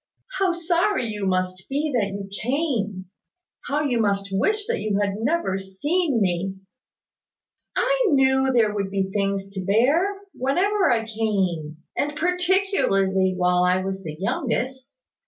[0.39, 3.05] "How sorry you must be that you came!
[3.67, 6.55] How you must wish that you had never seen me!"
[7.75, 13.63] "I knew that there would be things to bear, whenever I came; and particularly while
[13.63, 14.91] I was the youngest.